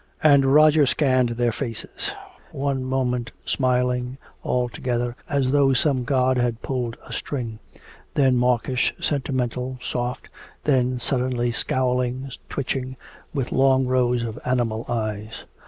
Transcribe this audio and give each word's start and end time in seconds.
And 0.23 0.47
Roger 0.51 0.87
scanned 0.87 1.29
their 1.29 1.51
faces 1.51 2.11
one 2.51 2.83
moment 2.83 3.31
smiling, 3.45 4.17
all 4.41 4.67
together, 4.67 5.15
as 5.29 5.51
though 5.51 5.73
some 5.73 6.05
god 6.05 6.37
had 6.39 6.63
pulled 6.63 6.97
a 7.05 7.13
string; 7.13 7.59
then 8.15 8.35
mawkish, 8.35 8.95
sentimental, 8.99 9.77
soft; 9.79 10.27
then 10.63 10.97
suddenly 10.97 11.51
scowling, 11.51 12.31
twitching, 12.49 12.97
with 13.31 13.51
long 13.51 13.85
rows 13.85 14.23
of 14.23 14.39
animal 14.43 14.85
eyes. 14.89 15.43